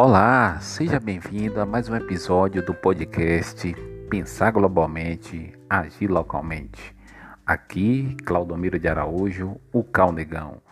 Olá, 0.00 0.60
seja 0.60 1.00
bem-vindo 1.00 1.60
a 1.60 1.66
mais 1.66 1.88
um 1.88 1.96
episódio 1.96 2.64
do 2.64 2.72
podcast 2.72 3.74
Pensar 4.08 4.52
Globalmente, 4.52 5.52
Agir 5.68 6.08
Localmente. 6.08 6.94
Aqui, 7.44 8.16
Claudomiro 8.24 8.78
de 8.78 8.86
Araújo, 8.86 9.56
o 9.72 9.82
Calnegão. 9.82 10.62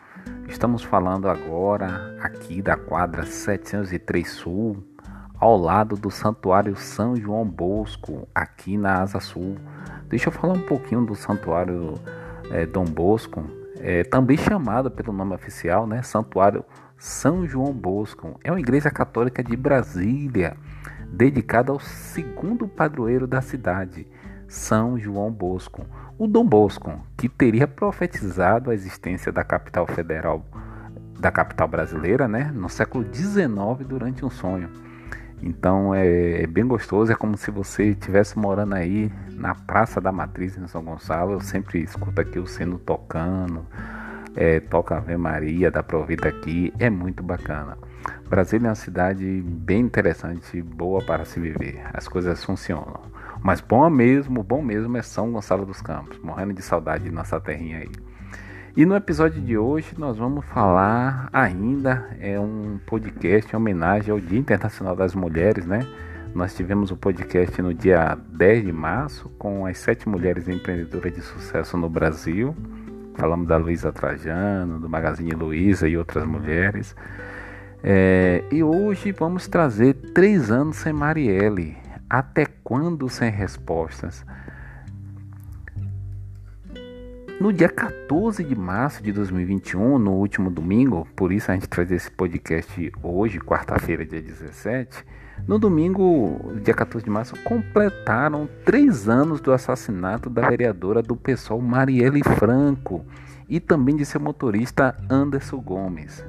Estamos 0.46 0.84
falando 0.84 1.28
agora 1.28 2.16
aqui 2.22 2.62
da 2.62 2.76
quadra 2.76 3.26
703 3.26 4.30
Sul, 4.30 4.86
ao 5.40 5.56
lado 5.56 5.96
do 5.96 6.08
Santuário 6.08 6.76
São 6.76 7.16
João 7.16 7.44
Bosco, 7.44 8.28
aqui 8.32 8.78
na 8.78 9.02
Asa 9.02 9.18
Sul. 9.18 9.56
Deixa 10.08 10.28
eu 10.28 10.32
falar 10.32 10.52
um 10.52 10.66
pouquinho 10.66 11.04
do 11.04 11.16
Santuário 11.16 11.94
é, 12.48 12.64
Dom 12.64 12.84
Bosco, 12.84 13.42
é, 13.80 14.04
também 14.04 14.36
chamado 14.36 14.88
pelo 14.88 15.12
nome 15.12 15.34
oficial, 15.34 15.84
né, 15.84 16.00
Santuário 16.00 16.64
são 16.98 17.46
João 17.46 17.72
Bosco 17.72 18.38
é 18.42 18.50
uma 18.50 18.60
igreja 18.60 18.90
católica 18.90 19.44
de 19.44 19.56
Brasília, 19.56 20.56
dedicada 21.12 21.70
ao 21.70 21.78
segundo 21.78 22.66
padroeiro 22.66 23.26
da 23.26 23.40
cidade, 23.40 24.06
São 24.48 24.98
João 24.98 25.30
Bosco, 25.30 25.84
o 26.18 26.26
Dom 26.26 26.44
Bosco, 26.44 26.98
que 27.16 27.28
teria 27.28 27.66
profetizado 27.66 28.70
a 28.70 28.74
existência 28.74 29.30
da 29.30 29.44
capital 29.44 29.86
federal 29.86 30.44
da 31.18 31.30
capital 31.30 31.66
brasileira, 31.66 32.28
né, 32.28 32.50
no 32.54 32.68
século 32.68 33.04
XIX 33.12 33.86
durante 33.86 34.24
um 34.24 34.30
sonho. 34.30 34.70
Então 35.42 35.94
é, 35.94 36.42
é 36.42 36.46
bem 36.46 36.66
gostoso, 36.66 37.12
é 37.12 37.14
como 37.14 37.36
se 37.36 37.50
você 37.50 37.90
estivesse 37.90 38.38
morando 38.38 38.74
aí 38.74 39.12
na 39.32 39.54
Praça 39.54 40.00
da 40.00 40.10
Matriz 40.10 40.56
em 40.56 40.66
São 40.66 40.82
Gonçalo. 40.82 41.32
Eu 41.32 41.40
sempre 41.40 41.82
escuto 41.82 42.20
aqui 42.20 42.38
o 42.38 42.46
sino 42.46 42.78
tocando, 42.78 43.66
é, 44.36 44.60
toca 44.60 44.96
Ave 44.96 45.16
Maria, 45.16 45.70
dá 45.70 45.82
pra 45.82 45.96
ouvir 45.96 46.20
daqui, 46.20 46.72
é 46.78 46.90
muito 46.90 47.22
bacana. 47.22 47.78
Brasília 48.28 48.66
é 48.66 48.70
uma 48.70 48.74
cidade 48.74 49.42
bem 49.44 49.80
interessante, 49.80 50.60
boa 50.60 51.02
para 51.02 51.24
se 51.24 51.40
viver, 51.40 51.80
as 51.92 52.06
coisas 52.06 52.44
funcionam. 52.44 53.00
Mas 53.42 53.60
bom 53.60 53.88
mesmo, 53.88 54.42
bom 54.42 54.62
mesmo 54.62 54.96
é 54.96 55.02
São 55.02 55.32
Gonçalo 55.32 55.64
dos 55.64 55.80
Campos, 55.80 56.18
morrendo 56.18 56.52
de 56.52 56.62
saudade 56.62 57.04
de 57.04 57.10
nossa 57.10 57.40
terrinha 57.40 57.78
aí. 57.78 57.90
E 58.76 58.84
no 58.84 58.94
episódio 58.94 59.40
de 59.40 59.56
hoje 59.56 59.94
nós 59.96 60.18
vamos 60.18 60.44
falar 60.44 61.30
ainda, 61.32 62.10
é 62.20 62.38
um 62.38 62.78
podcast 62.84 63.50
em 63.50 63.56
homenagem 63.56 64.12
ao 64.12 64.20
Dia 64.20 64.38
Internacional 64.38 64.94
das 64.94 65.14
Mulheres, 65.14 65.64
né? 65.64 65.86
Nós 66.34 66.54
tivemos 66.54 66.90
o 66.90 66.94
um 66.94 66.96
podcast 66.98 67.62
no 67.62 67.72
dia 67.72 68.18
10 68.28 68.66
de 68.66 68.72
março 68.72 69.30
com 69.38 69.64
as 69.64 69.78
sete 69.78 70.06
mulheres 70.06 70.46
empreendedoras 70.46 71.14
de 71.14 71.22
sucesso 71.22 71.78
no 71.78 71.88
Brasil. 71.88 72.54
Falamos 73.16 73.48
da 73.48 73.56
Luísa 73.56 73.92
Trajano, 73.92 74.78
do 74.78 74.88
Magazine 74.88 75.32
Luiza 75.32 75.88
e 75.88 75.96
outras 75.96 76.24
mulheres. 76.26 76.94
É, 77.82 78.44
e 78.50 78.62
hoje 78.62 79.12
vamos 79.12 79.48
trazer 79.48 79.94
três 80.14 80.50
anos 80.50 80.76
sem 80.76 80.92
Marielle. 80.92 81.76
Até 82.08 82.46
quando 82.62 83.08
sem 83.08 83.30
respostas? 83.30 84.24
No 87.40 87.52
dia 87.52 87.68
14 87.68 88.44
de 88.44 88.54
março 88.54 89.02
de 89.02 89.12
2021, 89.12 89.98
no 89.98 90.12
último 90.12 90.50
domingo, 90.50 91.06
por 91.16 91.32
isso 91.32 91.50
a 91.50 91.54
gente 91.54 91.68
traz 91.68 91.90
esse 91.90 92.10
podcast 92.10 92.92
hoje, 93.02 93.38
quarta-feira, 93.38 94.04
dia 94.04 94.22
17 94.22 95.04
no 95.46 95.58
domingo, 95.58 96.52
dia 96.62 96.74
14 96.74 97.04
de 97.04 97.10
março, 97.10 97.36
completaram 97.44 98.48
três 98.64 99.08
anos 99.08 99.40
do 99.40 99.52
assassinato 99.52 100.28
da 100.28 100.48
vereadora 100.48 101.02
do 101.02 101.16
PSOL 101.16 101.60
Marielle 101.60 102.22
Franco 102.22 103.04
e 103.48 103.60
também 103.60 103.94
de 103.94 104.04
seu 104.04 104.20
motorista 104.20 104.96
Anderson 105.08 105.60
Gomes. 105.60 106.24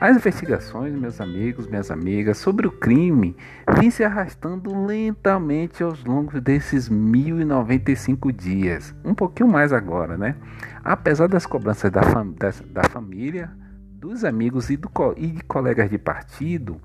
As 0.00 0.16
investigações, 0.16 0.94
meus 0.94 1.20
amigos, 1.20 1.66
minhas 1.66 1.90
amigas, 1.90 2.38
sobre 2.38 2.66
o 2.66 2.72
crime 2.72 3.36
vêm 3.78 3.90
se 3.90 4.02
arrastando 4.02 4.74
lentamente 4.86 5.82
aos 5.82 6.02
longos 6.04 6.40
desses 6.40 6.88
1095 6.88 8.32
dias, 8.32 8.94
um 9.04 9.14
pouquinho 9.14 9.48
mais 9.48 9.72
agora, 9.72 10.16
né? 10.16 10.36
Apesar 10.82 11.28
das 11.28 11.44
cobranças 11.44 11.90
da, 11.90 12.02
fam 12.02 12.32
da, 12.32 12.50
da 12.72 12.88
família, 12.88 13.50
dos 13.92 14.24
amigos 14.24 14.70
e, 14.70 14.76
do, 14.76 14.90
e 15.16 15.26
de 15.26 15.44
colegas 15.44 15.90
de 15.90 15.98
partido, 15.98 16.80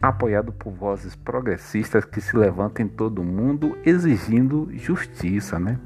apoiado 0.00 0.52
por 0.52 0.72
vozes 0.72 1.14
progressistas 1.14 2.04
que 2.04 2.20
se 2.20 2.36
levantam 2.36 2.84
em 2.84 2.88
todo 2.88 3.20
o 3.20 3.24
mundo 3.24 3.76
exigindo 3.84 4.68
justiça, 4.72 5.58
né? 5.58 5.78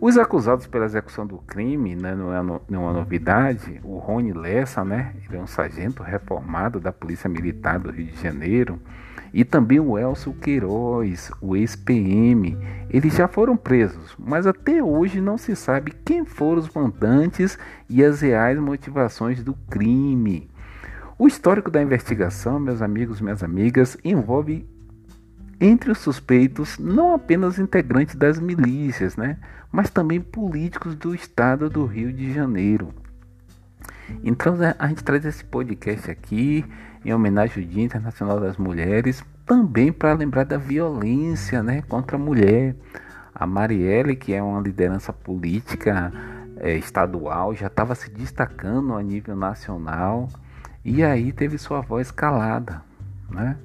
Os 0.00 0.16
acusados 0.16 0.68
pela 0.68 0.84
execução 0.84 1.26
do 1.26 1.38
crime, 1.38 1.96
né, 1.96 2.14
não 2.14 2.32
é 2.32 2.60
nenhuma 2.68 2.92
novidade, 2.92 3.80
o 3.82 3.98
Rony 3.98 4.32
Lessa, 4.32 4.84
né, 4.84 5.12
ele 5.26 5.36
é 5.36 5.40
um 5.40 5.46
sargento 5.46 6.04
reformado 6.04 6.78
da 6.78 6.92
Polícia 6.92 7.28
Militar 7.28 7.80
do 7.80 7.90
Rio 7.90 8.06
de 8.06 8.22
Janeiro, 8.22 8.78
e 9.34 9.44
também 9.44 9.80
o 9.80 9.98
Elcio 9.98 10.32
Queiroz, 10.34 11.32
o 11.40 11.56
ex-PM. 11.56 12.56
Eles 12.88 13.14
já 13.14 13.26
foram 13.26 13.56
presos, 13.56 14.14
mas 14.16 14.46
até 14.46 14.80
hoje 14.82 15.20
não 15.20 15.36
se 15.36 15.56
sabe 15.56 15.92
quem 16.04 16.24
foram 16.24 16.60
os 16.60 16.72
mandantes 16.72 17.58
e 17.88 18.02
as 18.04 18.20
reais 18.20 18.58
motivações 18.58 19.42
do 19.42 19.54
crime. 19.68 20.48
O 21.18 21.26
histórico 21.26 21.68
da 21.68 21.82
investigação, 21.82 22.60
meus 22.60 22.80
amigos, 22.80 23.20
minhas 23.20 23.42
amigas, 23.42 23.98
envolve 24.04 24.64
entre 25.60 25.90
os 25.90 25.98
suspeitos 25.98 26.78
não 26.78 27.12
apenas 27.12 27.58
integrantes 27.58 28.14
das 28.14 28.38
milícias, 28.38 29.16
né, 29.16 29.36
mas 29.72 29.90
também 29.90 30.20
políticos 30.20 30.94
do 30.94 31.12
estado 31.12 31.68
do 31.68 31.84
Rio 31.84 32.12
de 32.12 32.32
Janeiro. 32.32 32.94
Então 34.22 34.56
a 34.78 34.86
gente 34.86 35.02
traz 35.02 35.24
esse 35.24 35.44
podcast 35.44 36.08
aqui 36.08 36.64
em 37.04 37.12
homenagem 37.12 37.64
ao 37.64 37.68
Dia 37.68 37.82
Internacional 37.82 38.38
das 38.38 38.56
Mulheres, 38.56 39.24
também 39.44 39.92
para 39.92 40.12
lembrar 40.12 40.44
da 40.44 40.56
violência 40.56 41.64
né, 41.64 41.82
contra 41.82 42.16
a 42.16 42.20
mulher. 42.20 42.76
A 43.34 43.44
Marielle, 43.44 44.14
que 44.14 44.32
é 44.32 44.40
uma 44.40 44.60
liderança 44.60 45.12
política 45.12 46.12
é, 46.58 46.76
estadual, 46.76 47.56
já 47.56 47.66
estava 47.66 47.96
se 47.96 48.08
destacando 48.08 48.94
a 48.94 49.02
nível 49.02 49.34
nacional 49.34 50.28
e 50.84 51.02
aí 51.02 51.32
teve 51.32 51.58
sua 51.58 51.80
voz 51.80 52.10
calada. 52.10 52.82
Né? 53.30 53.56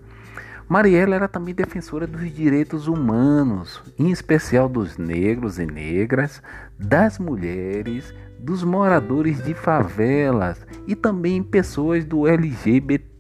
Marielle 0.68 1.14
era 1.14 1.28
também 1.28 1.54
defensora 1.54 2.08
dos 2.08 2.34
direitos 2.34 2.88
humanos, 2.88 3.82
em 3.98 4.12
especial 4.12 4.68
dos 4.68 4.98
negros 4.98 5.60
e 5.60 5.66
negras, 5.66 6.42
das 6.80 7.20
mulheres, 7.20 8.14
dos 8.40 8.64
moradores 8.64 9.42
de 9.42 9.54
favelas 9.54 10.66
e 10.86 10.96
também 10.96 11.42
pessoas 11.42 12.04
do 12.04 12.28
LGBTIQIA+. 12.28 13.18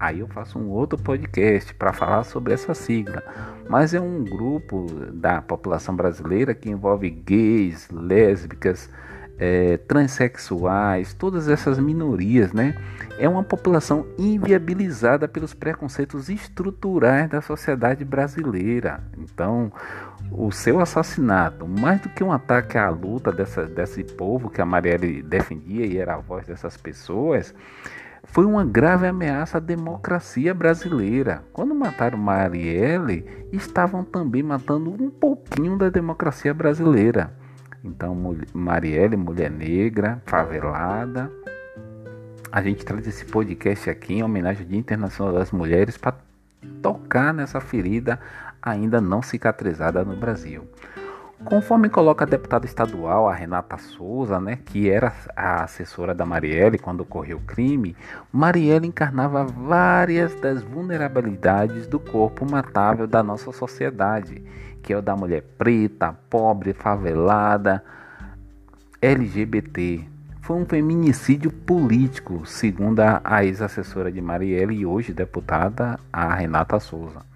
Aí 0.00 0.18
eu 0.18 0.26
faço 0.28 0.58
um 0.58 0.68
outro 0.68 0.98
podcast 0.98 1.72
para 1.74 1.92
falar 1.92 2.24
sobre 2.24 2.54
essa 2.54 2.74
sigla, 2.74 3.22
mas 3.68 3.94
é 3.94 4.00
um 4.00 4.24
grupo 4.24 4.86
da 5.12 5.40
população 5.40 5.94
brasileira 5.94 6.54
que 6.54 6.70
envolve 6.70 7.08
gays, 7.08 7.88
lésbicas, 7.90 8.90
é, 9.38 9.76
transexuais, 9.76 11.14
todas 11.14 11.48
essas 11.48 11.78
minorias, 11.78 12.52
né? 12.52 12.74
É 13.18 13.28
uma 13.28 13.42
população 13.42 14.06
inviabilizada 14.18 15.28
pelos 15.28 15.54
preconceitos 15.54 16.28
estruturais 16.28 17.28
da 17.28 17.40
sociedade 17.40 18.04
brasileira. 18.04 19.00
Então, 19.16 19.72
o 20.30 20.50
seu 20.50 20.80
assassinato, 20.80 21.66
mais 21.66 22.00
do 22.00 22.08
que 22.08 22.22
um 22.22 22.32
ataque 22.32 22.76
à 22.76 22.88
luta 22.90 23.32
dessa, 23.32 23.64
desse 23.64 24.02
povo 24.04 24.50
que 24.50 24.60
a 24.60 24.66
Marielle 24.66 25.22
defendia 25.22 25.86
e 25.86 25.96
era 25.96 26.14
a 26.14 26.18
voz 26.18 26.46
dessas 26.46 26.76
pessoas, 26.76 27.54
foi 28.24 28.44
uma 28.44 28.64
grave 28.64 29.06
ameaça 29.06 29.58
à 29.58 29.60
democracia 29.60 30.52
brasileira. 30.52 31.42
Quando 31.52 31.74
mataram 31.74 32.18
Marielle, 32.18 33.24
estavam 33.52 34.04
também 34.04 34.42
matando 34.42 34.90
um 34.90 35.10
pouquinho 35.10 35.78
da 35.78 35.88
democracia 35.88 36.52
brasileira. 36.52 37.32
Então, 37.84 38.16
Marielle, 38.52 39.16
mulher 39.16 39.50
negra, 39.50 40.20
favelada. 40.26 41.30
A 42.50 42.62
gente 42.62 42.84
traz 42.84 43.06
esse 43.06 43.24
podcast 43.24 43.88
aqui 43.90 44.14
em 44.14 44.22
homenagem 44.22 44.62
ao 44.62 44.68
Dia 44.68 44.78
Internacional 44.78 45.34
das 45.34 45.52
Mulheres 45.52 45.96
para 45.96 46.16
tocar 46.82 47.32
nessa 47.32 47.60
ferida 47.60 48.18
ainda 48.60 49.00
não 49.00 49.22
cicatrizada 49.22 50.04
no 50.04 50.16
Brasil. 50.16 50.66
Conforme 51.44 51.88
coloca 51.88 52.24
a 52.24 52.28
deputada 52.28 52.66
estadual, 52.66 53.28
a 53.28 53.32
Renata 53.32 53.78
Souza, 53.78 54.40
né, 54.40 54.58
que 54.64 54.90
era 54.90 55.12
a 55.36 55.62
assessora 55.62 56.12
da 56.12 56.26
Marielle 56.26 56.78
quando 56.78 57.02
ocorreu 57.02 57.36
o 57.38 57.42
crime, 57.42 57.96
Marielle 58.32 58.88
encarnava 58.88 59.44
várias 59.44 60.34
das 60.40 60.64
vulnerabilidades 60.64 61.86
do 61.86 62.00
corpo 62.00 62.44
matável 62.44 63.06
da 63.06 63.22
nossa 63.22 63.52
sociedade, 63.52 64.42
que 64.82 64.92
é 64.92 64.98
o 64.98 65.02
da 65.02 65.14
mulher 65.14 65.42
preta, 65.56 66.12
pobre, 66.28 66.72
favelada, 66.72 67.84
LGBT. 69.00 70.04
Foi 70.40 70.56
um 70.56 70.66
feminicídio 70.66 71.52
político, 71.52 72.44
segundo 72.46 73.00
a 73.00 73.44
ex-assessora 73.44 74.10
de 74.10 74.20
Marielle 74.20 74.74
e 74.74 74.84
hoje 74.84 75.12
deputada, 75.12 76.00
a 76.12 76.34
Renata 76.34 76.80
Souza. 76.80 77.27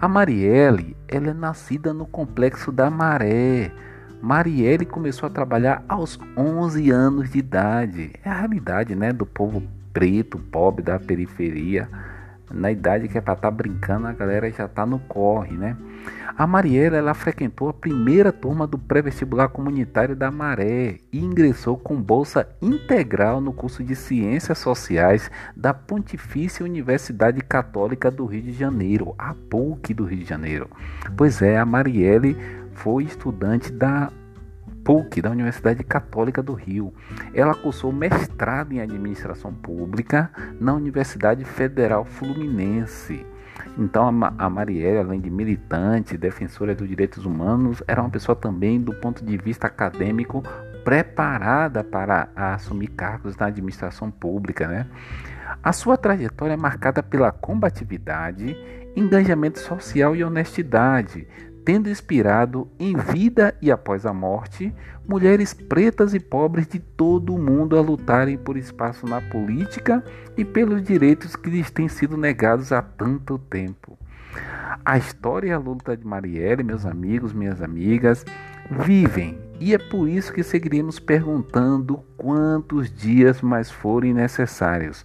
A 0.00 0.06
Marielle, 0.06 0.94
ela 1.08 1.30
é 1.30 1.34
nascida 1.34 1.94
no 1.94 2.06
complexo 2.06 2.70
da 2.70 2.90
Maré. 2.90 3.72
Marielle 4.20 4.84
começou 4.84 5.26
a 5.26 5.30
trabalhar 5.30 5.82
aos 5.88 6.18
11 6.36 6.90
anos 6.90 7.30
de 7.30 7.38
idade. 7.38 8.12
É 8.22 8.28
a 8.28 8.34
realidade, 8.34 8.94
né, 8.94 9.14
do 9.14 9.24
povo 9.24 9.62
preto, 9.92 10.38
pobre 10.38 10.84
da 10.84 10.98
periferia 10.98 11.88
na 12.50 12.70
idade 12.70 13.08
que 13.08 13.18
é 13.18 13.20
para 13.20 13.34
estar 13.34 13.50
tá 13.50 13.56
brincando, 13.56 14.06
a 14.06 14.12
galera 14.12 14.50
já 14.50 14.66
está 14.66 14.84
no 14.86 14.98
corre, 15.00 15.56
né? 15.56 15.76
A 16.36 16.46
Mariela 16.46 16.96
ela 16.96 17.14
frequentou 17.14 17.68
a 17.68 17.74
primeira 17.74 18.30
turma 18.30 18.66
do 18.66 18.78
pré-vestibular 18.78 19.48
comunitário 19.48 20.14
da 20.14 20.30
Maré 20.30 20.98
e 21.12 21.18
ingressou 21.18 21.76
com 21.76 22.00
bolsa 22.00 22.48
integral 22.62 23.40
no 23.40 23.52
curso 23.52 23.82
de 23.82 23.96
Ciências 23.96 24.58
Sociais 24.58 25.30
da 25.56 25.74
Pontifícia 25.74 26.64
Universidade 26.64 27.40
Católica 27.40 28.08
do 28.10 28.24
Rio 28.24 28.42
de 28.42 28.52
Janeiro, 28.52 29.14
a 29.18 29.34
PUC 29.34 29.92
do 29.92 30.04
Rio 30.04 30.20
de 30.20 30.24
Janeiro. 30.24 30.70
Pois 31.16 31.42
é, 31.42 31.58
a 31.58 31.66
Marielle 31.66 32.36
foi 32.72 33.02
estudante 33.02 33.72
da 33.72 34.12
PUC, 34.84 35.22
da 35.22 35.30
Universidade 35.30 35.82
Católica 35.84 36.42
do 36.42 36.54
Rio. 36.54 36.92
Ela 37.34 37.54
cursou 37.54 37.92
mestrado 37.92 38.72
em 38.72 38.80
Administração 38.80 39.52
Pública 39.52 40.30
na 40.60 40.74
Universidade 40.74 41.44
Federal 41.44 42.04
Fluminense. 42.04 43.24
Então 43.76 44.08
a 44.38 44.50
Marielle, 44.50 44.98
além 44.98 45.20
de 45.20 45.30
militante, 45.30 46.16
defensora 46.16 46.74
dos 46.74 46.88
direitos 46.88 47.24
humanos, 47.24 47.82
era 47.86 48.00
uma 48.00 48.10
pessoa 48.10 48.34
também, 48.34 48.80
do 48.80 48.92
ponto 48.94 49.24
de 49.24 49.36
vista 49.36 49.66
acadêmico, 49.66 50.42
preparada 50.84 51.84
para 51.84 52.28
assumir 52.34 52.88
cargos 52.88 53.36
na 53.36 53.46
administração 53.46 54.10
pública. 54.10 54.66
Né? 54.66 54.86
A 55.62 55.72
sua 55.72 55.96
trajetória 55.96 56.54
é 56.54 56.56
marcada 56.56 57.02
pela 57.02 57.30
combatividade, 57.30 58.56
engajamento 58.96 59.58
social 59.58 60.16
e 60.16 60.24
honestidade, 60.24 61.28
tendo 61.68 61.90
inspirado 61.90 62.66
em 62.78 62.96
vida 62.96 63.54
e 63.60 63.70
após 63.70 64.06
a 64.06 64.12
morte 64.14 64.74
mulheres 65.06 65.52
pretas 65.52 66.14
e 66.14 66.18
pobres 66.18 66.66
de 66.66 66.78
todo 66.78 67.34
o 67.34 67.38
mundo 67.38 67.76
a 67.76 67.82
lutarem 67.82 68.38
por 68.38 68.56
espaço 68.56 69.06
na 69.06 69.20
política 69.20 70.02
e 70.34 70.46
pelos 70.46 70.82
direitos 70.82 71.36
que 71.36 71.50
lhes 71.50 71.70
têm 71.70 71.86
sido 71.86 72.16
negados 72.16 72.72
há 72.72 72.80
tanto 72.80 73.36
tempo. 73.36 73.98
A 74.82 74.96
história 74.96 75.48
e 75.48 75.52
a 75.52 75.58
luta 75.58 75.94
de 75.94 76.06
Marielle, 76.06 76.62
meus 76.62 76.86
amigos, 76.86 77.34
minhas 77.34 77.60
amigas, 77.60 78.24
vivem 78.70 79.38
e 79.60 79.74
é 79.74 79.78
por 79.78 80.08
isso 80.08 80.32
que 80.32 80.42
seguiremos 80.42 80.98
perguntando 80.98 82.02
quantos 82.16 82.90
dias 82.90 83.42
mais 83.42 83.70
forem 83.70 84.14
necessários. 84.14 85.04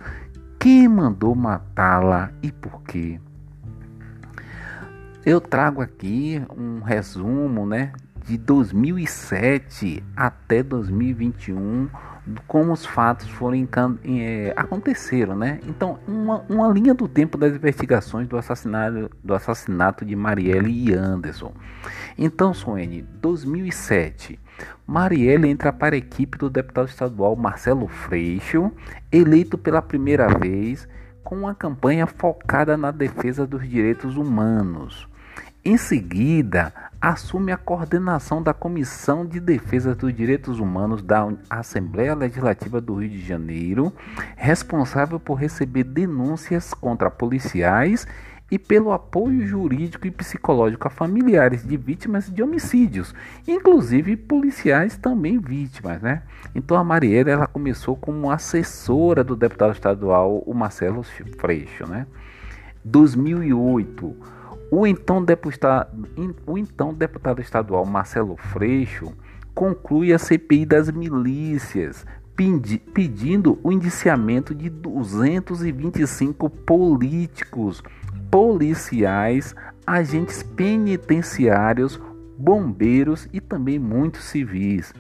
Quem 0.58 0.88
mandou 0.88 1.36
matá-la 1.36 2.32
e 2.42 2.54
por 2.54 2.82
quê? 2.84 3.20
Eu 5.26 5.40
trago 5.40 5.82
aqui 5.82 6.42
um 6.58 6.82
resumo, 6.82 7.66
né, 7.66 7.94
de 8.26 8.38
2007 8.38 10.04
até 10.18 10.62
2021, 10.62 11.88
como 12.46 12.74
os 12.74 12.86
fatos 12.86 13.30
foram 13.30 13.66
é, 14.04 14.54
aconteceram, 14.58 15.34
né? 15.34 15.62
Então, 15.66 15.98
uma, 16.06 16.42
uma 16.50 16.68
linha 16.68 16.94
do 16.94 17.08
tempo 17.08 17.38
das 17.38 17.54
investigações 17.54 18.28
do 18.28 18.38
assassinato, 18.38 19.10
do 19.24 19.34
assassinato 19.34 20.04
de 20.04 20.14
Marielle 20.14 20.90
e 20.90 20.94
Anderson. 20.94 21.54
Então, 22.18 22.54
Suene, 22.54 23.02
2007, 23.22 24.38
Marielle 24.86 25.48
entra 25.48 25.72
para 25.72 25.96
a 25.96 25.98
equipe 25.98 26.38
do 26.38 26.50
deputado 26.50 26.90
estadual 26.90 27.34
Marcelo 27.38 27.88
Freixo, 27.88 28.74
eleito 29.10 29.58
pela 29.58 29.82
primeira 29.82 30.28
vez 30.38 30.86
com 31.24 31.38
uma 31.38 31.56
campanha 31.56 32.06
focada 32.06 32.76
na 32.76 32.92
defesa 32.92 33.48
dos 33.48 33.68
direitos 33.68 34.18
humanos. 34.18 35.08
Em 35.66 35.78
seguida, 35.78 36.74
assume 37.00 37.54
a 37.54 37.56
coordenação 37.56 38.44
da 38.44 38.54
Comissão 38.54 39.26
de 39.26 39.40
Defesa 39.40 39.96
dos 39.96 40.14
Direitos 40.14 40.60
Humanos 40.60 41.02
da 41.02 41.32
Assembleia 41.50 42.14
Legislativa 42.14 42.82
do 42.82 42.96
Rio 42.96 43.10
de 43.10 43.26
Janeiro, 43.26 43.94
responsável 44.36 45.22
por 45.22 45.36
receber 45.36 45.86
denúncias 45.86 46.74
contra 46.74 47.10
policiais 47.10 48.06
e 48.52 48.60
pelo 48.60 48.92
apoio 48.92 49.48
jurídico 49.48 50.06
e 50.06 50.12
psicológico 50.12 50.86
a 50.86 50.92
familiares 50.92 51.66
de 51.66 51.78
vítimas 51.78 52.30
de 52.30 52.44
homicídios, 52.44 53.16
inclusive 53.48 54.18
policiais 54.18 54.98
também 54.98 55.40
vítimas, 55.40 56.02
né? 56.02 56.24
Então 56.54 56.76
a 56.76 56.84
Mariela 56.84 57.32
ela 57.32 57.48
começou 57.48 57.96
como 57.96 58.30
assessora 58.30 59.24
do 59.24 59.34
deputado 59.34 59.72
estadual 59.72 60.44
o 60.46 60.54
Marcelo 60.54 61.04
Freixo, 61.04 61.88
né? 61.88 62.06
2008 62.84 64.43
o 64.76 64.88
então, 64.88 65.24
deputado, 65.24 66.10
o 66.48 66.58
então 66.58 66.96
deputado 66.96 67.40
estadual 67.40 67.86
Marcelo 67.86 68.36
Freixo 68.36 69.14
conclui 69.54 70.12
a 70.12 70.18
CPI 70.18 70.66
das 70.66 70.90
milícias, 70.90 72.04
pedindo 72.92 73.60
o 73.64 73.72
indiciamento 73.72 74.56
de 74.56 74.72
225 74.72 76.50
políticos, 76.50 77.84
policiais, 78.32 79.56
agentes 79.86 80.42
penitenciários, 80.42 82.02
bombeiros 82.36 83.30
e 83.32 83.40
também 83.40 83.78
muitos 83.78 84.24
civis. 84.24 84.92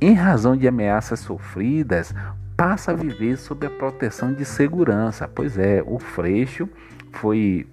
Em 0.00 0.14
razão 0.14 0.56
de 0.56 0.66
ameaças 0.66 1.20
sofridas, 1.20 2.14
passa 2.56 2.92
a 2.92 2.94
viver 2.94 3.36
sob 3.36 3.66
a 3.66 3.70
proteção 3.70 4.32
de 4.32 4.46
segurança. 4.46 5.28
Pois 5.28 5.58
é, 5.58 5.84
o 5.86 5.98
Freixo 5.98 6.66
foi 7.12 7.66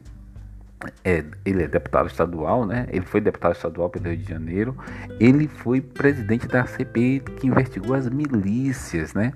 é, 1.04 1.24
ele 1.44 1.64
é 1.64 1.68
deputado 1.68 2.08
estadual, 2.08 2.66
né? 2.66 2.88
Ele 2.92 3.06
foi 3.06 3.20
deputado 3.20 3.56
estadual 3.56 3.90
pelo 3.90 4.06
Rio 4.06 4.18
de 4.18 4.30
Janeiro. 4.30 4.78
Ele 5.20 5.48
foi 5.48 5.82
presidente 5.82 6.48
da 6.48 6.66
CPI 6.66 7.20
que 7.20 7.48
investigou 7.48 7.96
as 7.96 8.08
milícias, 8.10 9.14
né? 9.14 9.34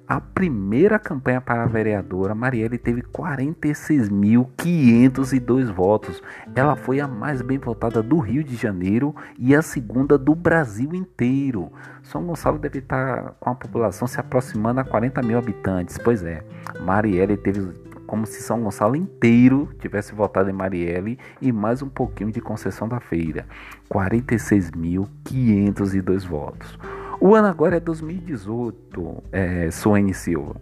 a 0.07 0.21
primeira 0.21 0.99
campanha 0.99 1.41
para 1.41 1.63
a 1.63 1.67
vereadora, 1.67 2.35
Marielle 2.35 2.77
teve 2.77 3.01
46.502 3.03 5.73
votos. 5.73 6.23
Ela 6.55 6.77
foi 6.77 7.01
a 7.01 7.09
mais 7.09 7.41
bem 7.41 7.57
votada 7.57 8.03
do 8.03 8.19
Rio 8.19 8.45
de 8.45 8.55
Janeiro 8.55 9.17
e 9.39 9.55
a 9.55 9.63
segunda 9.63 10.19
do 10.19 10.35
Brasil 10.35 10.95
inteiro. 10.95 11.73
São 12.03 12.23
Gonçalo 12.25 12.59
deve 12.59 12.81
estar 12.81 13.35
com 13.41 13.49
a 13.51 13.55
população 13.55 14.07
se 14.07 14.21
aproximando 14.21 14.81
a 14.81 14.85
40 14.85 15.23
mil 15.23 15.39
habitantes. 15.39 15.97
Pois 15.97 16.23
é, 16.23 16.45
Marielle 16.81 17.39
teve 17.39 17.83
como 18.07 18.27
se 18.27 18.43
São 18.43 18.63
Gonçalo 18.63 18.97
inteiro 18.97 19.71
tivesse 19.81 20.15
votado 20.15 20.51
em 20.51 20.53
Marielle 20.53 21.19
e 21.41 21.51
mais 21.51 21.81
um 21.81 21.89
pouquinho 21.89 22.31
de 22.31 22.43
concessão 22.43 22.87
da 22.87 23.01
feira. 23.01 23.47
46.502 23.91 26.27
votos. 26.27 26.79
O 27.21 27.35
ano 27.35 27.49
agora 27.49 27.77
é 27.77 27.81
2018, 27.81 29.25
é, 29.33 29.71
Suene 29.71 30.13
Silva. 30.13 30.57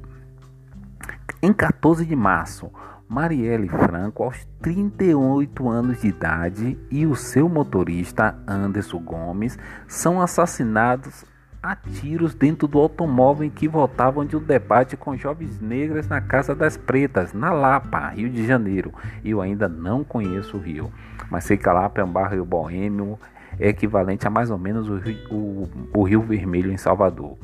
Em 1.42 1.52
14 1.52 2.04
de 2.04 2.14
março, 2.14 2.70
Marielle 3.08 3.68
Franco, 3.68 4.22
aos 4.22 4.44
38 4.60 5.68
anos 5.68 6.00
de 6.00 6.08
idade, 6.08 6.78
e 6.90 7.06
o 7.06 7.16
seu 7.16 7.48
motorista 7.48 8.36
Anderson 8.46 9.00
Gomes 9.00 9.58
são 9.88 10.20
assassinados 10.20 11.24
a 11.62 11.76
tiros 11.76 12.34
dentro 12.34 12.66
do 12.66 12.78
automóvel 12.78 13.46
em 13.46 13.50
que 13.50 13.68
voltavam 13.68 14.24
de 14.24 14.36
um 14.36 14.42
debate 14.42 14.96
com 14.96 15.16
jovens 15.16 15.60
negras 15.60 16.08
na 16.08 16.20
Casa 16.20 16.54
das 16.54 16.76
Pretas, 16.76 17.32
na 17.32 17.52
Lapa, 17.52 18.08
Rio 18.08 18.28
de 18.28 18.46
Janeiro. 18.46 18.92
Eu 19.24 19.40
ainda 19.40 19.68
não 19.68 20.02
conheço 20.02 20.56
o 20.56 20.60
Rio, 20.60 20.92
mas 21.30 21.44
sei 21.44 21.56
que 21.56 21.68
a 21.68 21.72
Lapa 21.72 22.00
é 22.00 22.04
um 22.04 22.10
bairro 22.10 22.44
boêmio, 22.44 23.18
é 23.58 23.68
equivalente 23.68 24.26
a 24.26 24.30
mais 24.30 24.50
ou 24.50 24.58
menos 24.58 24.88
o 24.88 24.96
Rio, 24.96 25.18
o, 25.30 25.68
o 25.94 26.02
Rio 26.02 26.22
Vermelho 26.22 26.72
em 26.72 26.76
Salvador. 26.76 27.36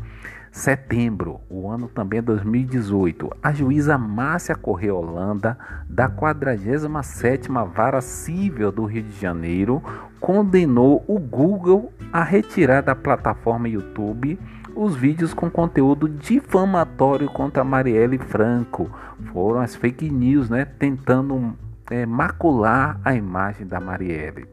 Setembro, 0.50 1.40
o 1.48 1.70
ano 1.70 1.88
também 1.88 2.18
é 2.18 2.22
2018, 2.22 3.30
a 3.42 3.52
juíza 3.52 3.98
Márcia 3.98 4.54
Correia 4.54 4.94
Holanda, 4.94 5.58
da 5.88 6.08
47ª 6.08 7.68
Vara 7.68 8.00
Civil 8.00 8.72
do 8.72 8.84
Rio 8.84 9.02
de 9.02 9.20
Janeiro, 9.20 9.82
condenou 10.18 11.04
o 11.06 11.18
Google 11.18 11.92
a 12.12 12.24
retirar 12.24 12.80
da 12.80 12.94
plataforma 12.94 13.68
YouTube 13.68 14.38
os 14.74 14.94
vídeos 14.94 15.34
com 15.34 15.50
conteúdo 15.50 16.08
difamatório 16.08 17.28
contra 17.28 17.64
Marielle 17.64 18.16
Franco. 18.16 18.88
Foram 19.32 19.60
as 19.60 19.74
fake 19.74 20.08
news, 20.08 20.48
né, 20.48 20.64
tentando 20.64 21.56
é, 21.90 22.06
macular 22.06 23.00
a 23.04 23.14
imagem 23.14 23.66
da 23.66 23.80
Marielle. 23.80 24.46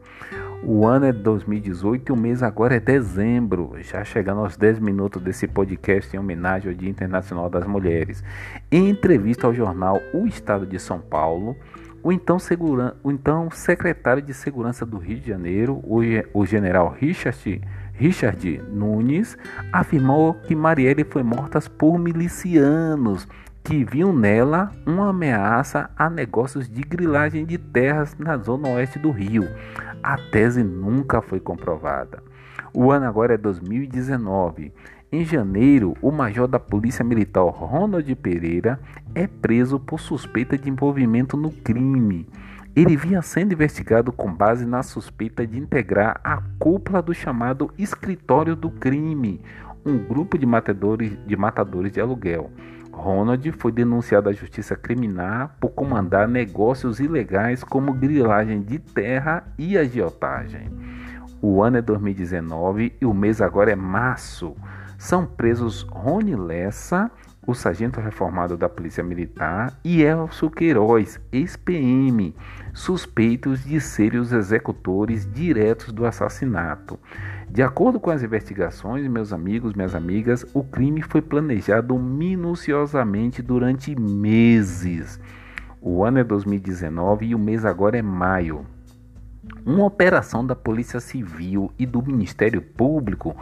O 0.62 0.86
ano 0.86 1.06
é 1.06 1.12
2018 1.12 2.08
e 2.08 2.12
o 2.12 2.16
mês 2.16 2.42
agora 2.42 2.76
é 2.76 2.80
dezembro, 2.80 3.76
já 3.82 4.02
chegando 4.04 4.40
aos 4.40 4.56
10 4.56 4.78
minutos 4.78 5.22
desse 5.22 5.46
podcast 5.46 6.14
em 6.14 6.18
homenagem 6.18 6.70
ao 6.70 6.76
Dia 6.76 6.88
Internacional 6.88 7.48
das 7.48 7.66
Mulheres. 7.66 8.24
Em 8.70 8.88
entrevista 8.88 9.46
ao 9.46 9.54
jornal 9.54 10.00
O 10.12 10.26
Estado 10.26 10.66
de 10.66 10.78
São 10.78 10.98
Paulo, 10.98 11.56
o 12.02 12.12
então, 12.12 12.38
segura, 12.38 12.96
o 13.02 13.10
então 13.10 13.50
secretário 13.50 14.22
de 14.22 14.32
Segurança 14.32 14.86
do 14.86 14.96
Rio 14.96 15.18
de 15.18 15.28
Janeiro, 15.28 15.80
o, 15.84 16.00
o 16.32 16.46
general 16.46 16.94
Richard, 16.96 17.60
Richard 17.94 18.62
Nunes, 18.70 19.36
afirmou 19.72 20.34
que 20.34 20.54
Marielle 20.54 21.04
foi 21.04 21.22
morta 21.22 21.60
por 21.60 21.98
milicianos 21.98 23.26
que 23.66 23.84
viam 23.84 24.12
nela 24.12 24.70
uma 24.86 25.08
ameaça 25.08 25.90
a 25.96 26.08
negócios 26.08 26.68
de 26.68 26.82
grilagem 26.82 27.44
de 27.44 27.58
terras 27.58 28.16
na 28.16 28.36
zona 28.36 28.68
oeste 28.68 28.96
do 28.96 29.10
Rio. 29.10 29.42
A 30.00 30.16
tese 30.16 30.62
nunca 30.62 31.20
foi 31.20 31.40
comprovada. 31.40 32.22
O 32.72 32.92
ano 32.92 33.06
agora 33.06 33.34
é 33.34 33.36
2019. 33.36 34.72
Em 35.10 35.24
janeiro, 35.24 35.96
o 36.00 36.12
major 36.12 36.46
da 36.46 36.60
Polícia 36.60 37.04
Militar 37.04 37.42
Ronald 37.42 38.14
Pereira 38.14 38.78
é 39.16 39.26
preso 39.26 39.80
por 39.80 39.98
suspeita 39.98 40.56
de 40.56 40.70
envolvimento 40.70 41.36
no 41.36 41.50
crime. 41.50 42.28
Ele 42.76 42.96
vinha 42.96 43.20
sendo 43.20 43.52
investigado 43.52 44.12
com 44.12 44.32
base 44.32 44.64
na 44.64 44.84
suspeita 44.84 45.44
de 45.44 45.58
integrar 45.58 46.20
a 46.22 46.40
cúpula 46.60 47.02
do 47.02 47.12
chamado 47.12 47.72
Escritório 47.76 48.54
do 48.54 48.70
Crime, 48.70 49.40
um 49.84 49.98
grupo 49.98 50.38
de 50.38 50.46
matadores 50.46 51.18
de, 51.26 51.36
matadores 51.36 51.90
de 51.90 52.00
aluguel. 52.00 52.52
Ronald 52.96 53.52
foi 53.52 53.70
denunciado 53.70 54.30
à 54.30 54.32
justiça 54.32 54.74
criminal 54.74 55.50
por 55.60 55.68
comandar 55.68 56.26
negócios 56.26 56.98
ilegais 56.98 57.62
como 57.62 57.92
grilagem 57.92 58.62
de 58.62 58.78
terra 58.78 59.44
e 59.58 59.76
agiotagem. 59.76 60.70
O 61.42 61.62
ano 61.62 61.76
é 61.76 61.82
2019 61.82 62.94
e 62.98 63.04
o 63.04 63.12
mês 63.12 63.42
agora 63.42 63.70
é 63.70 63.76
março. 63.76 64.56
São 64.96 65.26
presos 65.26 65.82
Rony 65.82 66.34
Lessa, 66.34 67.10
o 67.46 67.54
sargento 67.54 68.00
reformado 68.00 68.56
da 68.56 68.68
Polícia 68.68 69.04
Militar, 69.04 69.78
e 69.84 70.02
Elcio 70.02 70.50
Queiroz, 70.50 71.20
ex-PM, 71.30 72.34
suspeitos 72.74 73.64
de 73.64 73.80
serem 73.80 74.18
os 74.18 74.32
executores 74.32 75.30
diretos 75.32 75.92
do 75.92 76.04
assassinato. 76.04 76.98
De 77.48 77.62
acordo 77.62 78.00
com 78.00 78.10
as 78.10 78.22
investigações, 78.22 79.06
meus 79.06 79.32
amigos, 79.32 79.74
minhas 79.74 79.94
amigas, 79.94 80.44
o 80.52 80.64
crime 80.64 81.00
foi 81.02 81.22
planejado 81.22 81.96
minuciosamente 81.98 83.40
durante 83.40 83.98
meses. 83.98 85.20
O 85.80 86.04
ano 86.04 86.18
é 86.18 86.24
2019 86.24 87.26
e 87.26 87.34
o 87.34 87.38
mês 87.38 87.64
agora 87.64 87.96
é 87.96 88.02
maio. 88.02 88.66
Uma 89.64 89.84
operação 89.84 90.44
da 90.44 90.56
Polícia 90.56 90.98
Civil 91.00 91.72
e 91.78 91.86
do 91.86 92.02
Ministério 92.02 92.60
Público, 92.60 93.36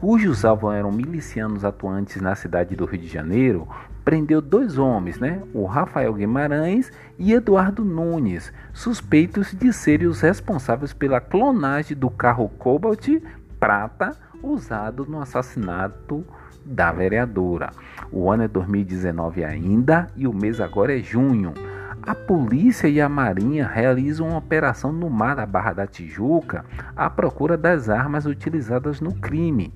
cujos 0.00 0.46
alvos 0.46 0.72
eram 0.72 0.90
milicianos 0.90 1.62
atuantes 1.62 2.22
na 2.22 2.34
cidade 2.34 2.74
do 2.74 2.86
Rio 2.86 3.02
de 3.02 3.06
Janeiro, 3.06 3.68
prendeu 4.02 4.40
dois 4.40 4.78
homens, 4.78 5.18
né? 5.18 5.42
o 5.52 5.66
Rafael 5.66 6.14
Guimarães 6.14 6.90
e 7.18 7.34
Eduardo 7.34 7.84
Nunes, 7.84 8.50
suspeitos 8.72 9.52
de 9.52 9.70
serem 9.74 10.08
os 10.08 10.22
responsáveis 10.22 10.94
pela 10.94 11.20
clonagem 11.20 11.94
do 11.94 12.08
carro 12.08 12.48
Cobalt 12.48 13.06
prata 13.60 14.16
usado 14.42 15.04
no 15.04 15.20
assassinato 15.20 16.24
da 16.64 16.90
vereadora. 16.90 17.70
O 18.10 18.30
ano 18.30 18.44
é 18.44 18.48
2019 18.48 19.44
ainda 19.44 20.06
e 20.16 20.26
o 20.26 20.32
mês 20.32 20.62
agora 20.62 20.98
é 20.98 21.02
junho. 21.02 21.52
A 22.02 22.14
polícia 22.14 22.88
e 22.88 23.00
a 23.00 23.08
marinha 23.08 23.68
realizam 23.68 24.28
uma 24.28 24.38
operação 24.38 24.90
no 24.90 25.10
mar 25.10 25.36
da 25.36 25.44
Barra 25.44 25.74
da 25.74 25.86
Tijuca 25.86 26.64
à 26.96 27.10
procura 27.10 27.56
das 27.56 27.90
armas 27.90 28.24
utilizadas 28.24 29.00
no 29.00 29.12
crime. 29.14 29.72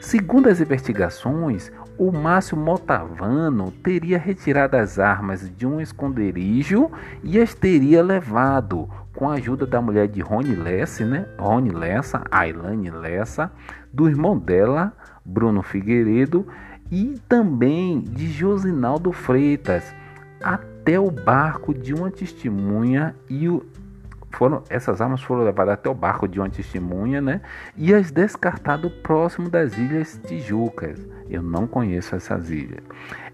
Segundo 0.00 0.48
as 0.48 0.60
investigações, 0.60 1.70
o 1.98 2.10
Márcio 2.10 2.56
Motavano 2.56 3.70
teria 3.70 4.18
retirado 4.18 4.76
as 4.76 4.98
armas 4.98 5.50
de 5.54 5.66
um 5.66 5.80
esconderijo 5.80 6.90
e 7.22 7.38
as 7.38 7.54
teria 7.54 8.02
levado, 8.02 8.88
com 9.14 9.28
a 9.28 9.34
ajuda 9.34 9.66
da 9.66 9.80
mulher 9.80 10.08
de 10.08 10.20
Rony 10.20 10.54
Lessa, 10.54 11.04
né? 11.04 11.26
Rony 11.38 11.70
Lessa, 11.70 12.22
Ailane 12.30 12.90
Lessa, 12.90 13.50
do 13.92 14.08
irmão 14.08 14.38
dela, 14.38 14.92
Bruno 15.24 15.62
Figueiredo, 15.62 16.46
e 16.90 17.18
também 17.28 18.00
de 18.00 18.30
Josinaldo 18.30 19.12
Freitas, 19.12 19.94
até 20.86 21.00
o 21.00 21.10
barco 21.10 21.74
de 21.74 21.92
uma 21.92 22.12
testemunha 22.12 23.12
e 23.28 23.48
o, 23.48 23.66
foram, 24.30 24.62
essas 24.70 25.00
armas 25.00 25.20
foram 25.20 25.42
levadas 25.42 25.74
até 25.74 25.90
o 25.90 25.94
barco 25.94 26.28
de 26.28 26.38
uma 26.38 26.48
testemunha, 26.48 27.20
né? 27.20 27.40
E 27.76 27.92
as 27.92 28.12
descartado 28.12 28.88
próximo 28.88 29.50
das 29.50 29.76
ilhas 29.76 30.20
Tijucas. 30.28 31.04
Eu 31.28 31.42
não 31.42 31.66
conheço 31.66 32.14
essas 32.14 32.50
ilhas. 32.50 32.84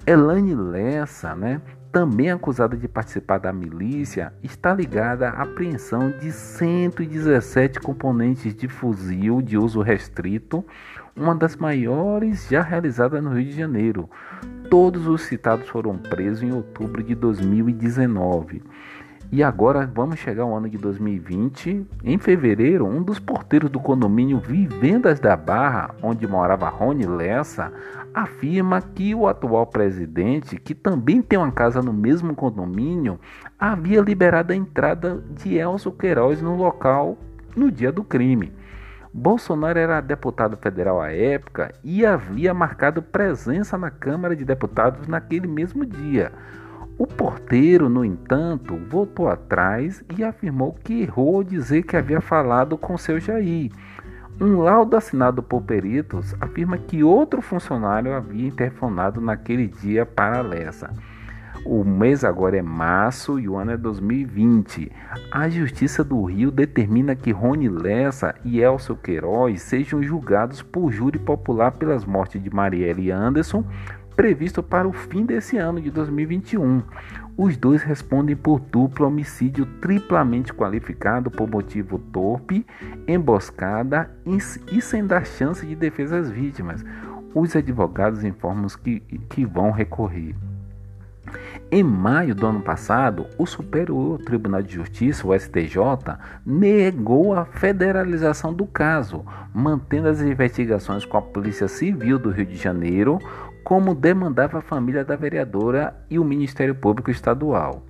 Elane 0.06 0.54
Lessa, 0.54 1.34
né? 1.34 1.60
Também 1.92 2.30
acusada 2.30 2.74
de 2.74 2.88
participar 2.88 3.36
da 3.36 3.52
milícia, 3.52 4.32
está 4.42 4.72
ligada 4.72 5.28
à 5.28 5.42
apreensão 5.42 6.10
de 6.10 6.32
117 6.32 7.80
componentes 7.80 8.54
de 8.54 8.66
fuzil 8.66 9.42
de 9.42 9.58
uso 9.58 9.82
restrito, 9.82 10.64
uma 11.14 11.34
das 11.34 11.54
maiores 11.54 12.48
já 12.48 12.62
realizada 12.62 13.20
no 13.20 13.34
Rio 13.34 13.44
de 13.44 13.52
Janeiro. 13.52 14.08
Todos 14.72 15.06
os 15.06 15.24
citados 15.24 15.68
foram 15.68 15.98
presos 15.98 16.42
em 16.42 16.50
outubro 16.50 17.02
de 17.02 17.14
2019. 17.14 18.62
E 19.30 19.42
agora 19.42 19.86
vamos 19.94 20.18
chegar 20.18 20.44
ao 20.44 20.56
ano 20.56 20.66
de 20.66 20.78
2020. 20.78 21.86
Em 22.02 22.16
fevereiro, 22.16 22.86
um 22.86 23.02
dos 23.02 23.18
porteiros 23.18 23.68
do 23.68 23.78
condomínio 23.78 24.38
Vivendas 24.38 25.20
da 25.20 25.36
Barra, 25.36 25.94
onde 26.02 26.26
morava 26.26 26.70
Rony 26.70 27.04
Lessa, 27.04 27.70
afirma 28.14 28.80
que 28.80 29.14
o 29.14 29.28
atual 29.28 29.66
presidente, 29.66 30.56
que 30.56 30.74
também 30.74 31.20
tem 31.20 31.38
uma 31.38 31.52
casa 31.52 31.82
no 31.82 31.92
mesmo 31.92 32.34
condomínio, 32.34 33.20
havia 33.58 34.00
liberado 34.00 34.54
a 34.54 34.56
entrada 34.56 35.22
de 35.36 35.54
Elcio 35.54 35.92
Queiroz 35.92 36.40
no 36.40 36.56
local 36.56 37.18
no 37.54 37.70
dia 37.70 37.92
do 37.92 38.02
crime. 38.02 38.50
Bolsonaro 39.14 39.78
era 39.78 40.00
deputado 40.00 40.56
federal 40.56 41.00
à 41.00 41.12
época 41.12 41.74
e 41.84 42.04
havia 42.06 42.54
marcado 42.54 43.02
presença 43.02 43.76
na 43.76 43.90
Câmara 43.90 44.34
de 44.34 44.42
Deputados 44.42 45.06
naquele 45.06 45.46
mesmo 45.46 45.84
dia. 45.84 46.32
O 46.96 47.06
porteiro, 47.06 47.90
no 47.90 48.04
entanto, 48.04 48.76
voltou 48.88 49.28
atrás 49.28 50.02
e 50.16 50.24
afirmou 50.24 50.72
que 50.72 51.02
errou 51.02 51.36
ao 51.36 51.44
dizer 51.44 51.82
que 51.82 51.96
havia 51.96 52.20
falado 52.22 52.78
com 52.78 52.96
seu 52.96 53.20
Jair. 53.20 53.70
Um 54.40 54.62
laudo 54.62 54.96
assinado 54.96 55.42
por 55.42 55.62
peritos 55.62 56.34
afirma 56.40 56.78
que 56.78 57.04
outro 57.04 57.42
funcionário 57.42 58.14
havia 58.14 58.48
interfonado 58.48 59.20
naquele 59.20 59.66
dia 59.66 60.06
para 60.06 60.40
Lessa. 60.40 60.90
O 61.64 61.84
mês 61.84 62.24
agora 62.24 62.56
é 62.56 62.62
março 62.62 63.38
e 63.38 63.48
o 63.48 63.56
ano 63.56 63.70
é 63.70 63.76
2020. 63.76 64.90
A 65.30 65.48
Justiça 65.48 66.02
do 66.02 66.24
Rio 66.24 66.50
determina 66.50 67.14
que 67.14 67.30
Rony 67.30 67.68
Lessa 67.68 68.34
e 68.44 68.60
Elcio 68.60 68.96
Queiroz 68.96 69.62
sejam 69.62 70.02
julgados 70.02 70.60
por 70.60 70.90
júri 70.90 71.20
popular 71.20 71.70
pelas 71.70 72.04
mortes 72.04 72.42
de 72.42 72.50
Marielle 72.50 73.12
Anderson, 73.12 73.64
previsto 74.16 74.60
para 74.60 74.88
o 74.88 74.92
fim 74.92 75.24
desse 75.24 75.56
ano 75.56 75.80
de 75.80 75.88
2021. 75.90 76.82
Os 77.36 77.56
dois 77.56 77.80
respondem 77.82 78.34
por 78.34 78.58
duplo 78.58 79.06
homicídio 79.06 79.64
triplamente 79.80 80.52
qualificado 80.52 81.30
por 81.30 81.48
motivo 81.48 81.96
torpe, 81.96 82.66
emboscada 83.06 84.10
e 84.26 84.80
sem 84.80 85.06
dar 85.06 85.24
chance 85.24 85.64
de 85.64 85.76
defesa 85.76 86.18
às 86.18 86.28
vítimas. 86.28 86.84
Os 87.32 87.54
advogados 87.54 88.24
informam 88.24 88.66
que, 88.82 88.98
que 89.30 89.46
vão 89.46 89.70
recorrer. 89.70 90.34
Em 91.70 91.82
maio 91.82 92.34
do 92.34 92.46
ano 92.46 92.60
passado, 92.60 93.26
o 93.38 93.46
Superior 93.46 94.18
Tribunal 94.18 94.62
de 94.62 94.74
Justiça, 94.74 95.26
o 95.26 95.38
STJ, 95.38 95.78
negou 96.44 97.34
a 97.34 97.44
federalização 97.44 98.52
do 98.52 98.66
caso, 98.66 99.24
mantendo 99.54 100.08
as 100.08 100.20
investigações 100.20 101.04
com 101.04 101.16
a 101.16 101.22
Polícia 101.22 101.68
Civil 101.68 102.18
do 102.18 102.30
Rio 102.30 102.44
de 102.44 102.56
Janeiro, 102.56 103.18
como 103.64 103.94
demandava 103.94 104.58
a 104.58 104.62
família 104.62 105.04
da 105.04 105.16
vereadora 105.16 105.96
e 106.10 106.18
o 106.18 106.24
Ministério 106.24 106.74
Público 106.74 107.10
Estadual. 107.10 107.86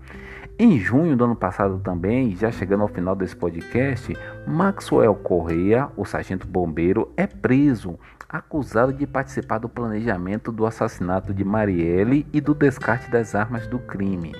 Em 0.59 0.79
junho 0.79 1.17
do 1.17 1.25
ano 1.25 1.35
passado 1.35 1.81
também, 1.81 2.37
já 2.37 2.53
chegando 2.53 2.83
ao 2.83 2.89
final 2.89 3.17
desse 3.17 3.35
podcast, 3.35 4.17
Maxwell 4.47 5.15
Correia, 5.15 5.89
o 5.97 6.05
sargento 6.05 6.47
bombeiro, 6.47 7.11
é 7.17 7.27
preso, 7.27 7.99
acusado 8.29 8.93
de 8.93 9.07
participar 9.07 9.59
do 9.59 9.69
planejamento 9.69 10.53
do 10.53 10.67
assassinato 10.67 11.33
de 11.33 11.43
Marielle 11.43 12.27
e 12.33 12.41
do 12.41 12.55
descarte 12.55 13.11
das 13.11 13.35
armas 13.35 13.67
do 13.67 13.79
crime. 13.79 14.33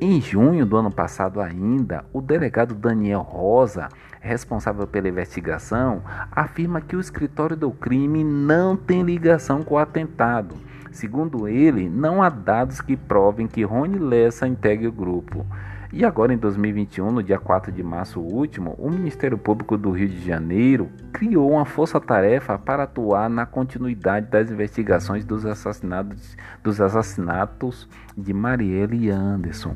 Em 0.00 0.20
junho 0.20 0.64
do 0.64 0.76
ano 0.76 0.90
passado 0.90 1.40
ainda, 1.40 2.04
o 2.12 2.20
delegado 2.20 2.74
Daniel 2.74 3.20
Rosa, 3.20 3.88
responsável 4.20 4.86
pela 4.86 5.08
investigação, 5.08 6.02
afirma 6.30 6.80
que 6.80 6.96
o 6.96 7.00
escritório 7.00 7.56
do 7.56 7.70
crime 7.70 8.22
não 8.22 8.76
tem 8.76 9.02
ligação 9.02 9.62
com 9.62 9.74
o 9.74 9.78
atentado. 9.78 10.54
Segundo 10.92 11.46
ele, 11.46 11.88
não 11.88 12.22
há 12.22 12.28
dados 12.28 12.80
que 12.80 12.96
provem 12.96 13.46
que 13.46 13.62
Rony 13.62 13.98
Lessa 13.98 14.46
integre 14.46 14.86
o 14.86 14.92
grupo. 14.92 15.46
E 15.92 16.04
agora 16.04 16.32
em 16.32 16.36
2021, 16.36 17.10
no 17.10 17.22
dia 17.22 17.38
4 17.38 17.72
de 17.72 17.82
março 17.82 18.20
último, 18.20 18.76
o 18.78 18.88
Ministério 18.90 19.36
Público 19.36 19.76
do 19.76 19.90
Rio 19.90 20.08
de 20.08 20.24
Janeiro 20.24 20.88
criou 21.12 21.50
uma 21.50 21.64
força-tarefa 21.64 22.56
para 22.56 22.84
atuar 22.84 23.28
na 23.28 23.44
continuidade 23.44 24.28
das 24.28 24.50
investigações 24.50 25.24
dos 25.24 25.44
assassinatos, 25.44 26.36
dos 26.62 26.80
assassinatos 26.80 27.88
de 28.16 28.32
Marielle 28.32 29.06
e 29.06 29.10
Anderson. 29.10 29.74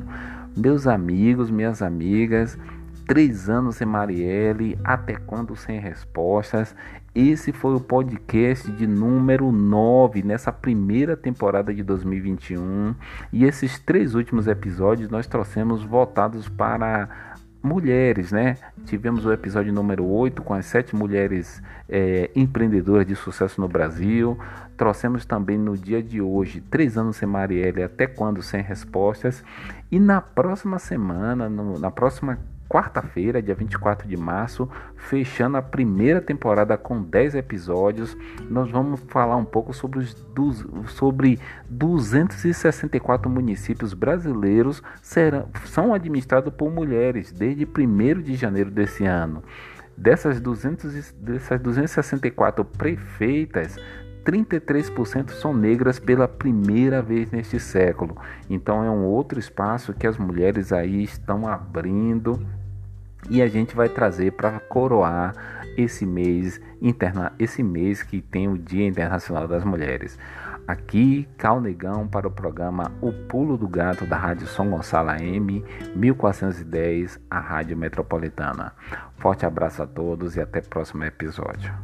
Meus 0.56 0.86
amigos, 0.86 1.50
minhas 1.50 1.82
amigas, 1.82 2.56
Três 3.06 3.50
anos 3.50 3.76
sem 3.76 3.86
Marielle, 3.86 4.78
até 4.82 5.14
quando 5.14 5.54
sem 5.54 5.78
respostas? 5.78 6.74
Esse 7.14 7.52
foi 7.52 7.76
o 7.76 7.80
podcast 7.80 8.68
de 8.72 8.88
número 8.88 9.52
9 9.52 10.24
nessa 10.24 10.50
primeira 10.50 11.16
temporada 11.16 11.72
de 11.72 11.80
2021. 11.80 12.92
E 13.32 13.44
esses 13.44 13.78
três 13.78 14.16
últimos 14.16 14.48
episódios 14.48 15.08
nós 15.08 15.24
trouxemos 15.28 15.84
voltados 15.84 16.48
para 16.48 17.08
mulheres, 17.62 18.32
né? 18.32 18.56
Tivemos 18.84 19.24
o 19.24 19.32
episódio 19.32 19.72
número 19.72 20.04
8 20.04 20.42
com 20.42 20.54
as 20.54 20.66
sete 20.66 20.96
mulheres 20.96 21.62
é, 21.88 22.32
empreendedoras 22.34 23.06
de 23.06 23.14
sucesso 23.14 23.60
no 23.60 23.68
Brasil. 23.68 24.36
Trouxemos 24.76 25.24
também 25.24 25.56
no 25.56 25.78
dia 25.78 26.02
de 26.02 26.20
hoje, 26.20 26.60
três 26.60 26.98
anos 26.98 27.14
sem 27.14 27.28
Marielle, 27.28 27.84
até 27.84 28.08
quando 28.08 28.42
sem 28.42 28.60
respostas. 28.60 29.44
E 29.88 30.00
na 30.00 30.20
próxima 30.20 30.80
semana, 30.80 31.48
no, 31.48 31.78
na 31.78 31.92
próxima 31.92 32.40
quarta-feira, 32.68 33.42
dia 33.42 33.54
24 33.54 34.08
de 34.08 34.16
março, 34.16 34.68
fechando 34.96 35.56
a 35.56 35.62
primeira 35.62 36.20
temporada 36.20 36.76
com 36.76 37.02
10 37.02 37.34
episódios. 37.34 38.16
Nós 38.48 38.70
vamos 38.70 39.00
falar 39.08 39.36
um 39.36 39.44
pouco 39.44 39.72
sobre, 39.72 40.00
os, 40.00 40.16
sobre 40.88 41.38
264 41.68 43.30
municípios 43.30 43.94
brasileiros 43.94 44.82
serão, 45.02 45.48
são 45.66 45.94
administrados 45.94 46.52
por 46.52 46.70
mulheres 46.70 47.32
desde 47.32 47.64
1 47.64 48.22
de 48.22 48.34
janeiro 48.34 48.70
desse 48.70 49.04
ano. 49.04 49.42
Dessas, 49.96 50.40
200, 50.40 51.12
dessas 51.12 51.60
264 51.60 52.64
prefeitas, 52.64 53.78
33% 54.24 55.30
são 55.30 55.54
negras 55.54 55.98
pela 55.98 56.26
primeira 56.26 57.02
vez 57.02 57.30
neste 57.30 57.60
século. 57.60 58.16
Então 58.48 58.82
é 58.82 58.90
um 58.90 59.04
outro 59.04 59.38
espaço 59.38 59.92
que 59.92 60.06
as 60.06 60.16
mulheres 60.16 60.72
aí 60.72 61.02
estão 61.02 61.46
abrindo 61.46 62.44
e 63.30 63.42
a 63.42 63.48
gente 63.48 63.74
vai 63.74 63.88
trazer 63.88 64.32
para 64.32 64.58
coroar 64.60 65.34
esse 65.76 66.06
mês 66.06 66.60
interna 66.80 67.32
esse 67.38 67.62
mês 67.62 68.02
que 68.02 68.20
tem 68.20 68.48
o 68.48 68.58
Dia 68.58 68.86
Internacional 68.86 69.48
das 69.48 69.64
Mulheres. 69.64 70.18
Aqui, 70.66 71.28
Calnegão 71.36 72.06
para 72.06 72.26
o 72.28 72.30
programa 72.30 72.90
O 73.00 73.12
Pulo 73.12 73.56
do 73.56 73.68
Gato 73.68 74.06
da 74.06 74.16
Rádio 74.16 74.46
São 74.46 74.70
Gonçalo 74.70 75.10
AM 75.10 75.64
1410, 75.94 77.20
a 77.30 77.38
Rádio 77.38 77.76
Metropolitana. 77.76 78.72
Forte 79.16 79.44
abraço 79.44 79.82
a 79.82 79.86
todos 79.86 80.36
e 80.36 80.40
até 80.40 80.60
o 80.60 80.68
próximo 80.68 81.04
episódio. 81.04 81.74